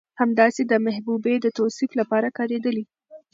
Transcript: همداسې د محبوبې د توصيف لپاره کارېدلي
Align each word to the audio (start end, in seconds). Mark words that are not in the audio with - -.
همداسې 0.21 0.61
د 0.67 0.73
محبوبې 0.85 1.35
د 1.39 1.47
توصيف 1.57 1.91
لپاره 1.99 2.27
کارېدلي 2.37 2.83